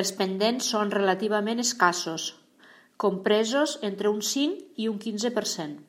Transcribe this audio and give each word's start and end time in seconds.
Els 0.00 0.08
pendents 0.20 0.70
són 0.72 0.90
relativament 0.94 1.62
escassos, 1.64 2.24
compresos 3.06 3.76
entre 3.92 4.14
un 4.18 4.20
cinc 4.32 4.84
i 4.86 4.92
un 4.96 5.00
quinze 5.08 5.34
per 5.38 5.46
cent. 5.56 5.80